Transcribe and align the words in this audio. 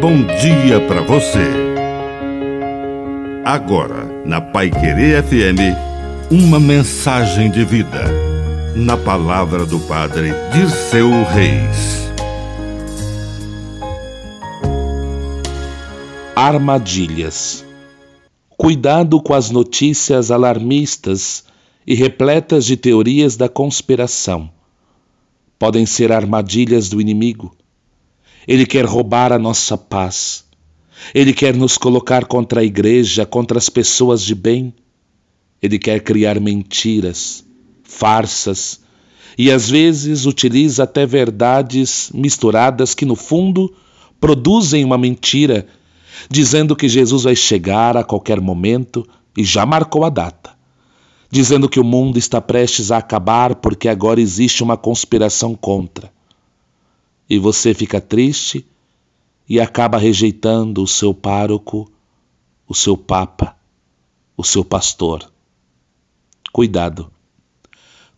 bom 0.00 0.24
dia 0.40 0.80
para 0.88 1.02
você. 1.02 1.46
Agora, 3.44 4.06
na 4.24 4.40
Pai 4.40 4.70
Querer 4.70 5.22
FM, 5.22 5.76
uma 6.30 6.58
mensagem 6.58 7.50
de 7.50 7.62
vida. 7.66 8.06
Na 8.74 8.96
palavra 8.96 9.66
do 9.66 9.78
Padre 9.80 10.30
Dirceu 10.54 11.10
Reis. 11.24 12.10
Armadilhas. 16.34 17.62
Cuidado 18.56 19.20
com 19.20 19.34
as 19.34 19.50
notícias 19.50 20.30
alarmistas 20.30 21.44
e 21.86 21.94
repletas 21.94 22.64
de 22.64 22.74
teorias 22.74 23.36
da 23.36 23.50
conspiração. 23.50 24.50
Podem 25.58 25.84
ser 25.84 26.10
armadilhas 26.10 26.88
do 26.88 27.02
inimigo 27.02 27.54
ele 28.50 28.66
quer 28.66 28.84
roubar 28.84 29.32
a 29.32 29.38
nossa 29.38 29.78
paz. 29.78 30.44
Ele 31.14 31.32
quer 31.32 31.54
nos 31.54 31.78
colocar 31.78 32.24
contra 32.24 32.62
a 32.62 32.64
igreja, 32.64 33.24
contra 33.24 33.56
as 33.56 33.68
pessoas 33.68 34.24
de 34.24 34.34
bem. 34.34 34.74
Ele 35.62 35.78
quer 35.78 36.00
criar 36.00 36.40
mentiras, 36.40 37.44
farsas 37.84 38.80
e 39.38 39.52
às 39.52 39.70
vezes 39.70 40.26
utiliza 40.26 40.82
até 40.82 41.06
verdades 41.06 42.10
misturadas 42.12 42.92
que, 42.92 43.04
no 43.04 43.14
fundo, 43.14 43.72
produzem 44.18 44.84
uma 44.84 44.98
mentira, 44.98 45.68
dizendo 46.28 46.74
que 46.74 46.88
Jesus 46.88 47.22
vai 47.22 47.36
chegar 47.36 47.96
a 47.96 48.02
qualquer 48.02 48.40
momento 48.40 49.06
e 49.38 49.44
já 49.44 49.64
marcou 49.64 50.04
a 50.04 50.10
data, 50.10 50.50
dizendo 51.30 51.68
que 51.68 51.78
o 51.78 51.84
mundo 51.84 52.18
está 52.18 52.40
prestes 52.40 52.90
a 52.90 52.96
acabar 52.96 53.54
porque 53.54 53.88
agora 53.88 54.20
existe 54.20 54.60
uma 54.60 54.76
conspiração 54.76 55.54
contra 55.54 56.10
e 57.30 57.38
você 57.38 57.72
fica 57.72 58.00
triste 58.00 58.66
e 59.48 59.60
acaba 59.60 59.96
rejeitando 59.96 60.82
o 60.82 60.86
seu 60.86 61.14
pároco, 61.14 61.88
o 62.66 62.74
seu 62.74 62.96
papa, 62.96 63.56
o 64.36 64.42
seu 64.42 64.64
pastor. 64.64 65.32
Cuidado. 66.52 67.08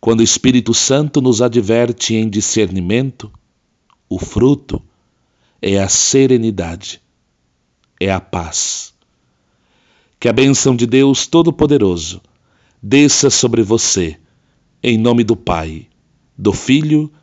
Quando 0.01 0.21
o 0.21 0.23
Espírito 0.23 0.73
Santo 0.73 1.21
nos 1.21 1.43
adverte 1.43 2.15
em 2.15 2.27
discernimento, 2.27 3.31
o 4.09 4.17
fruto 4.17 4.81
é 5.61 5.79
a 5.79 5.87
serenidade, 5.87 6.99
é 7.99 8.11
a 8.11 8.19
paz. 8.19 8.95
Que 10.19 10.27
a 10.27 10.33
bênção 10.33 10.75
de 10.75 10.87
Deus 10.87 11.27
Todo-Poderoso 11.27 12.19
desça 12.81 13.29
sobre 13.29 13.61
você, 13.61 14.17
em 14.81 14.97
nome 14.97 15.23
do 15.23 15.35
Pai, 15.35 15.87
do 16.35 16.51
Filho 16.51 17.11
e 17.11 17.22